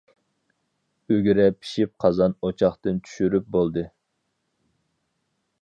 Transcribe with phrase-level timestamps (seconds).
[1.15, 3.85] ئۈگرە پىشىپ قازان ئوچاقتىن چۈشۈرۈپ بولدى.